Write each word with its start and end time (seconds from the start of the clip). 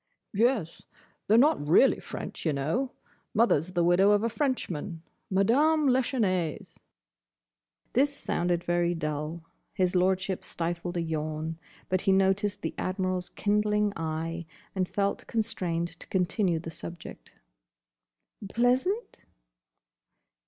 "Yes. 0.33 0.81
They're 1.27 1.37
not 1.37 1.63
really 1.63 1.99
French, 1.99 2.43
y' 2.47 2.51
know. 2.51 2.91
Mother's 3.35 3.73
the 3.73 3.83
widow 3.83 4.09
of 4.13 4.23
a 4.23 4.29
Frenchman. 4.29 5.03
Madame 5.29 5.87
Lachesnais." 5.87 6.77
This 7.93 8.11
sounded 8.11 8.63
very 8.63 8.95
dull. 8.95 9.43
His 9.75 9.95
Lordship 9.95 10.43
stifled 10.43 10.97
a 10.97 11.03
yawn, 11.03 11.59
but 11.87 12.01
he 12.01 12.11
noticed 12.11 12.63
the 12.63 12.73
Admiral's 12.79 13.29
kindling 13.29 13.93
eye, 13.95 14.47
and 14.73 14.89
felt 14.89 15.27
constrained 15.27 15.89
to 15.99 16.07
continue 16.07 16.57
the 16.57 16.71
subject. 16.71 17.33
"Pleasant?" 18.49 19.19